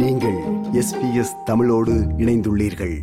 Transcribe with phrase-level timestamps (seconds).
[0.00, 0.38] நீங்கள்
[0.80, 2.94] எஸ்பிஎஸ் தமிழோடு இணைந்துள்ளீர்கள்.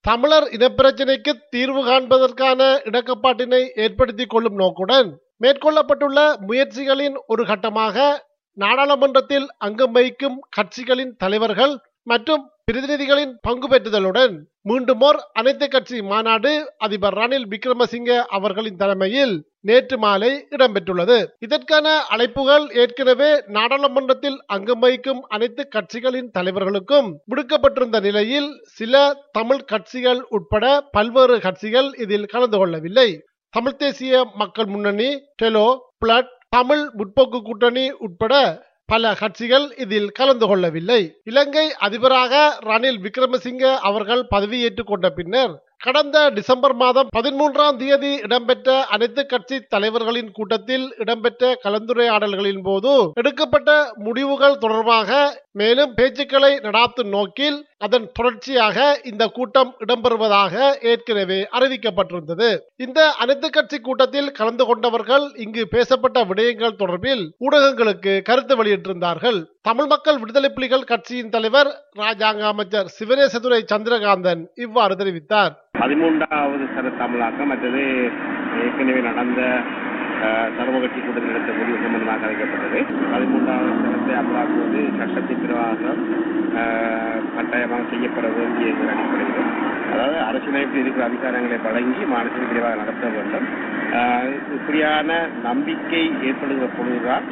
[0.00, 5.08] தமிழர் இனப்பிரச்சினைக்கு தீர்வு காண்பதற்கான இடக்கப்பாட்டினை ஏற்படுத்திக் கொள்ளும் நோக்குடன்
[5.42, 11.74] மேற்கொள்ளப்பட்டுள்ள முயற்சிகளின் ஒரு கட்டமாக நாடாளுமன்றத்தில் அங்கம் வகிக்கும் கட்சிகளின் தலைவர்கள்
[12.10, 14.34] மற்றும் பிரதிநிதிகளின் பங்கு பெற்றுதலுடன்
[14.68, 16.52] மீண்டுமோர் அனைத்து கட்சி மாநாடு
[16.84, 19.34] அதிபர் ரணில் விக்ரமசிங்க அவர்களின் தலைமையில்
[19.68, 21.16] நேற்று மாலை இடம்பெற்றுள்ளது.
[21.46, 28.94] இதற்கான அழைப்புகள் ஏற்கனவே நாடாளுமன்றத்தில் அங்கம் வகிக்கும் அனைத்து கட்சிகளின் தலைவர்களுக்கும் விடுக்கப்பட்டிருந்த நிலையில் சில
[29.38, 30.64] தமிழ் கட்சிகள் உட்பட
[30.96, 33.08] பல்வேறு கட்சிகள் இதில் கலந்து கொள்ளவில்லை.
[33.54, 35.10] தமிழ் தேசிய மக்கள் முன்னணி
[35.42, 35.66] டெலோ
[36.02, 38.34] பிளட் தமிழ் முற்போக்கு கூட்டணி உட்பட
[38.88, 41.00] பல கட்சிகள் இதில் கலந்து கொள்ளவில்லை.
[41.24, 49.22] இலங்கை அதிபராக ரணில் விக்ரமசிங்க அவர்கள் பதவியேற்றுக் கொண்ட பின்னர் கடந்த டிசம்பர் மாதம் பதிமூன்றாம் தேதி இடம்பெற்ற அனைத்து
[49.26, 53.70] கட்சி தலைவர்களின் கூட்டத்தில் இடம்பெற்ற கலந்துரையாடல்களின் போது எடுக்கப்பட்ட
[54.06, 55.18] முடிவுகள் தொடர்பாக
[55.52, 60.54] மேலும் பேச்சுக்களை நடாத்தும் நோக்கில் அதன் தொடர்ச்சியாக இந்த கூட்டம் இடம்பெறுவதாக
[60.90, 62.48] ஏற்கனவே அறிவிக்கப்பட்டிருந்தது.
[62.76, 69.38] இந்த அனைத்து கட்சி கூட்டத்தில் கலந்து கொண்டவர்கள் இங்கு பேசப்பட்ட விடயங்கள் தொடர்பில் ஊடகங்களுக்கு கருத்து வெளியிட்டிருந்தார்கள்.
[69.62, 71.70] தமிழ் மக்கள் விடுதலை புலிகள் கட்சியின் தலைவர்
[72.02, 75.54] ராஜாங்க அமைச்சர் சிவனேசதுரை சந்திரகாந்தன் இவ்வாறு தெரிவித்தார்.
[75.78, 77.82] பதிமூன்றாவது சர தமிழாக்கம் மற்றது
[78.58, 79.40] ஏற்கனவே நடந்த
[80.20, 82.78] அஹ், சர்வ கட்சி கூட்டத்தில் எடுத்த முடிவு சம்பந்தமாக அழைக்கப்பட்டது.
[83.12, 84.14] பதிமூன்றாவது சரத்தை
[85.00, 86.02] சட்டத்தை பிரவாகம்
[87.36, 89.50] கட்டாயமாக செய்யப்பட வேண்டிய ஒரு அடிப்படையில்
[89.92, 93.46] அதாவது அரசியலமைப்பில் இருக்கிற அதிகாரங்களை வழங்கி மாநிலத்தில் விரைவாக நடத்த வேண்டும்.
[94.56, 95.18] இப்படியான
[95.48, 97.26] நம்பிக்கை ஏற்படுகிற பொழுதுதான்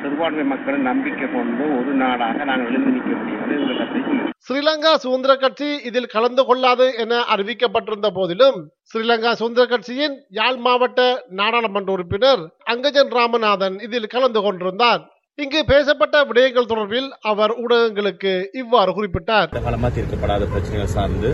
[0.00, 6.42] சிறுபான்மை மக்கள் நம்பிக்கை கொண்டு ஒரு நாடாக நாங்கள் எழுந்து நிற்க முடியும் ஸ்ரீலங்கா சுதந்திர கட்சி இதில் கலந்து
[6.48, 8.58] கொள்ளாது என அறிவிக்கப்பட்டிருந்த போதிலும்
[8.90, 11.00] ஸ்ரீலங்கா சுதந்திர கட்சியின் யாழ் மாவட்ட
[11.40, 12.42] நாடாளுமன்ற உறுப்பினர்
[12.72, 15.02] அங்கஜன் ராமநாதன் இதில் கலந்து கொண்டிருந்தார்.
[15.42, 19.48] இங்கு பேசப்பட்ட விடயங்கள் தொடர்பில் அவர் ஊடகங்களுக்கு இவ்வாறு குறிப்பிட்டார்.
[19.64, 21.30] காலமாக தீர்க்கப்படாத பிரச்சனைகள் சார்ந்து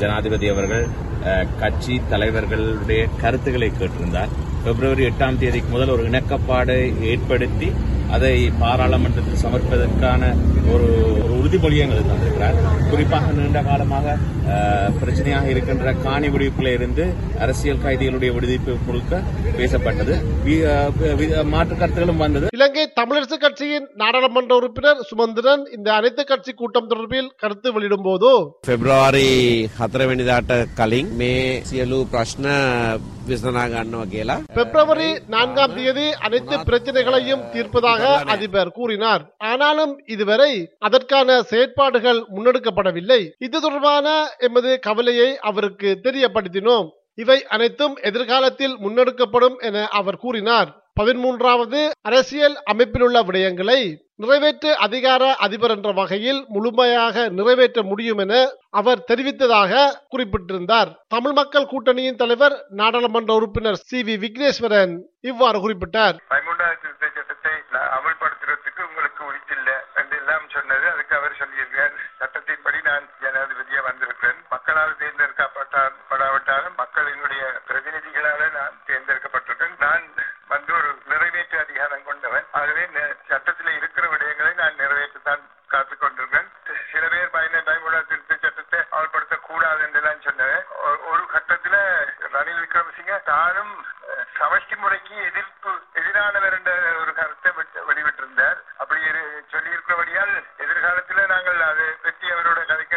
[0.00, 0.84] ஜனாதிபதி அவர்கள்
[1.62, 4.30] கட்சி தலைவர்களுடைய கருத்துக்களை கேட்டிருந்தார்.
[4.66, 6.76] பிப்ரவரி எட்டாம் தேதிக்கு முதல் ஒரு இணக்கப்பாடு
[7.12, 7.70] ஏற்படுத்தி
[8.11, 10.21] அதை பாராளுமன்றத்தில் சமர்ப்பதற்கான
[10.67, 12.57] ஒரு ஒரு உறுதிமொழியை எங்களுக்கு தந்திருக்கிறார்
[12.89, 14.05] குறிப்பாக நீண்ட காலமாக
[14.49, 17.03] அஹ், பிரச்சனையாக இருக்கின்ற காணி விடுவிப்பில் இருந்து
[17.39, 19.13] அரசியல் கைதிகளுடைய விடுவிப்பு முழுக்க
[19.57, 20.15] பேசப்பட்டது
[20.45, 26.53] வி- அஹ், வி- மாற்று கருத்துகளும் வந்தது இலங்கை தமிழரசு கட்சியின் நாடாளுமன்ற உறுப்பினர் சுமந்திரன் இந்த அனைத்து கட்சி
[26.55, 28.31] கூட்டம் தொடர்பில் கருத்து வெளியிடும் போது
[28.67, 29.27] පෙබ්‍රවාරි
[29.79, 31.33] හතරවැනිදාට කලින් මේ
[31.65, 32.45] සියලු ප්‍රශ්න
[33.27, 34.33] විසනා ගන්නවා කියලා.
[34.55, 39.22] பிப்ரவரி நான்காம் தேதி அனைத்து பிரச்சனைகளையும் தீர்ப்பதாக அதிபர் கூறினார்.
[39.38, 43.30] ஆனாலும் இதுவரை அதற்கான செயற்பாடுகள் முன்னெடுக்கப்படவில்லை.
[43.38, 46.88] இது தொடர்பான எமது கவலையை அவருக்கு தெரியப்படுத்தினோம்.
[47.14, 50.78] இவை அனைத்தும் எதிர்காலத்தில் முன்னெடுக்கப்படும் என அவர் கூறினார்.
[51.00, 59.92] பதிமூன்றாவது அரசியல் அமைப்பிலுள்ள விடயங்களை நிறைவேற்று அதிகார அதிபர் என்ற வகையில் முழுமையாக நிறைவேற்ற முடியும் என அவர் தெரிவித்ததாக
[60.08, 60.90] குறிப்பிட்டிருந்தார்.
[61.08, 66.16] தமிழ் மக்கள் கூட்டணியின் தலைவர் நாடாளுமன்ற உறுப்பினர் சி வி விக்னேஸ்வரன் இவ்வாறு குறிப்பிட்டார்.
[75.40, 79.76] மக்களால் மக்களினுடைய பிரதிநிதிகளால நான் தேர்ந்தெடுக்கப்பட்டிருக்கேன்.
[79.78, 80.04] நான்
[80.48, 82.46] வந்து ஒரு நிறைவேற்று அதிகாரம் கொண்டவன்.
[82.52, 82.88] ஆகவே
[83.28, 86.48] சட்டத்தில் இருக்கிற விடயங்களை நான் நிறைவேற்றத்தான் காத்துக் கொண்டிருக்கேன்.
[86.92, 90.64] சில பேர் பயன பதிமூன்றாவது திருத்த சட்டத்தை அமல்படுத்த கூடாது என்றெல்லாம் சொன்னேன்
[91.10, 91.76] ஒரு கட்டத்துல
[92.32, 93.74] ரணில் விக்ரமசிங்க தானும்
[94.38, 97.52] சமஷ்டி முறைக்கு எதிர்ப்பு எதிரானவர் என்ற ஒரு கருத்தை
[97.88, 102.96] வெளிவிட்டிருந்தார் அப்படி சொல்லி சொல்லியிருக்கிறபடியால் எதிர்காலத்துல நாங்கள் அதை பற்றி அவரோட கதைக்க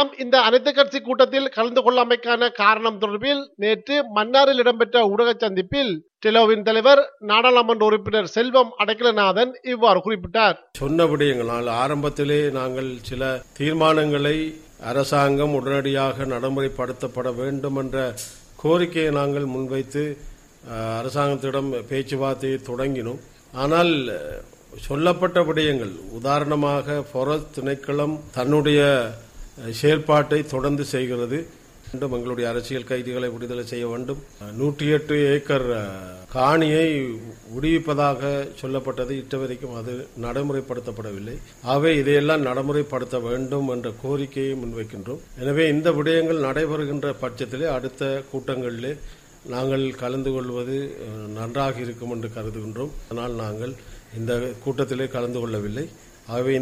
[0.00, 5.90] நாம் இந்த அனைத்து கட்சி கூட்டத்தில் கலந்து கொள்ளாமைக்கான காரணம் தொடர்பில் நேற்று மன்னாரில் இடம்பெற்ற ஊடக சந்திப்பில்
[6.24, 10.56] டெலோவின் தலைவர் நாடாளுமன்ற உறுப்பினர் செல்வம் அடைக்கலநாதன் இவ்வாறு குறிப்பிட்டார்.
[10.80, 14.36] சொன்ன விடயங்களால் ஆரம்பத்திலே நாங்கள் சில தீர்மானங்களை
[14.90, 17.98] அரசாங்கம் உடனடியாக நடைமுறைப்படுத்தப்பட வேண்டும் என்ற
[18.62, 20.04] கோரிக்கையை நாங்கள் முன்வைத்து
[21.00, 23.22] அரசாங்கத்திடம் பேச்சுவார்த்தையை தொடங்கினோம்.
[23.62, 23.92] ஆனால்
[24.86, 28.80] சொல்லப்பட்ட விடயங்கள் உதாரணமாக பொற திணைக்களம் தன்னுடைய
[29.80, 31.38] செயல்பாட்டை தொடர்ந்து செய்கிறது.
[31.92, 34.18] மீண்டும் எங்களுடைய அரசியல் கைதிகளை விடுதலை செய்ய வேண்டும்.
[34.58, 35.66] நூற்றி எட்டு ஏக்கர்
[36.34, 36.84] காணியை
[37.54, 38.20] விடுவிப்பதாக
[38.60, 39.12] சொல்லப்பட்டது.
[39.22, 41.34] இட்ட வரைக்கும் அது நடைமுறைப்படுத்தப்படவில்லை.
[41.70, 45.24] ஆகவே இதையெல்லாம் நடைமுறைப்படுத்த வேண்டும் என்ற கோரிக்கையை முன்வைக்கின்றோம்.
[45.42, 48.92] எனவே இந்த விடயங்கள் நடைபெறுகின்ற பட்சத்திலே அடுத்த கூட்டங்களிலே
[49.54, 50.76] நாங்கள் கலந்து கொள்வது
[51.38, 52.94] நன்றாக இருக்கும் என்று கருதுகின்றோம்.
[53.08, 53.74] அதனால் நாங்கள்
[54.18, 54.32] இந்த
[54.64, 55.84] கூட்டத்திலே கலந்து கொள்ளவில்லை.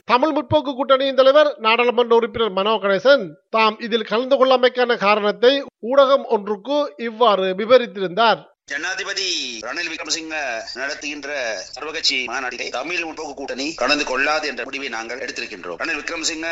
[0.05, 5.53] தமிழ் முற்போக்கு கூட்டணியின் தலைவர் நாடாளுமன்ற உறுப்பினர் மனோ கணேசன் தாம் இதில் கலந்து கொள்ளாமைக்கான காரணத்தை
[5.91, 8.41] ஊடகம் ஒன்றுக்கு இவ்வாறு விவரித்திருந்தார்.
[8.71, 9.27] ஜனாதிபதி
[9.67, 10.39] ரணில் விக்ரமசிங்க
[10.79, 11.29] நடத்துகின்ற
[11.77, 15.79] சர்வகட்சி மாநாட்டிலே தமிழ் முற்போக்கு கூட்டணி கலந்து கொள்ளாது என்ற முடிவை நாங்கள் எடுத்திருக்கின்றோம்.
[15.83, 16.49] ரணில் விக்ரமசிங்க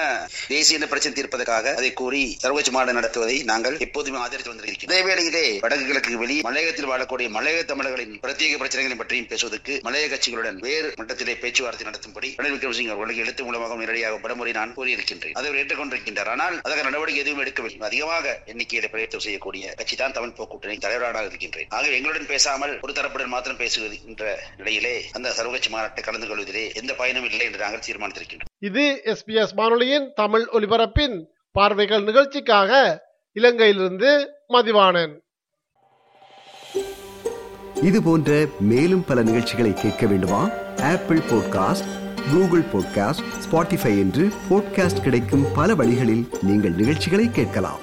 [0.52, 4.86] தேசிய பிரச்சனை தீர்ப்பதற்காக அதை கூறி சர்வகட்சி மாநாடு நடத்துவதை நாங்கள் எப்போதுமே ஆதரித்து வந்திருக்கிறோம்.
[4.88, 10.62] இதே வேளையிலே வடக்கு கிழக்கு வெளி மலையகத்தில் வாழக்கூடிய மலையக தமிழர்களின் பிரத்யேக பிரச்சனைகளை பற்றியும் பேசுவதற்கு மலையக கட்சிகளுடன்
[10.69, 15.36] வேறு மட்டத்திலே பேச்சுவார்த்தை நடத்தும்படி ரணில் விக்ரமசிங்க அவர்களுக்கு எழுத்து மூலமாக நேரடியாக பலமுறை நான் கூறியிருக்கின்றேன்.
[15.40, 16.32] அதை ஏற்றுக்கொண்டிருக்கின்றார்.
[16.36, 17.84] ஆனால் அதற்கு நடவடிக்கை எதுவும் எடுக்கவில்லை.
[17.90, 21.70] அதிகமாக எண்ணிக்கையில பிரயத்தம் செய்யக்கூடிய கட்சி தான் தமிழ் போக்கூட்டணி தலைவராக இருக்கின்றேன்.
[21.78, 24.25] ஆகவே எங்களுடன் பேசாமல் ஒரு தரப்புடன் மாத்திரம் பேசுகின்ற
[24.56, 28.50] நிலையிலே அந்த சர்வகட்சி மாநாட்டை கலந்து கொள்வதிலே எந்த பயனும் இல்லை என்று நாங்கள் தீர்மானித்திருக்கின்றோம்.
[28.58, 31.17] இது எஸ்பிஎஸ் வானொலியின் தமிழ் ஒலிபரப்பின்
[31.53, 32.81] பார்வைகள் நிகழ்ச்சிக்காக
[33.37, 34.11] இலங்கையிலிருந்து
[34.49, 35.14] மதிவாணன்.
[37.82, 38.31] இது போன்ற
[38.73, 40.43] மேலும் பல நிகழ்ச்சிகளை கேட்க வேண்டுமா?
[40.93, 41.91] Apple podcast
[42.31, 47.82] Google podcast Spotify என்று பாட்காஸ்ட் கிடைக்கும் பல வழிகளில் நீங்கள் நிகழ்ச்சிகளை கேட்கலாம்.